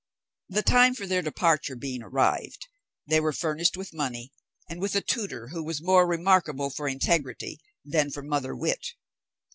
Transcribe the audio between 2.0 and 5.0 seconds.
arrived, they were furnished with money, and with